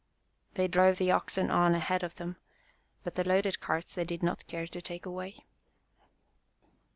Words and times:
They 0.55 0.67
drove 0.67 0.97
the 0.97 1.11
oxen 1.11 1.51
on 1.51 1.75
ahead 1.75 2.01
of 2.01 2.15
them, 2.15 2.37
but 3.03 3.13
the 3.13 3.23
loaded 3.23 3.59
carts 3.59 3.93
they 3.93 4.03
did 4.03 4.23
not 4.23 4.47
care 4.47 4.65
to 4.65 4.81
take 4.81 5.05
away. 5.05 5.45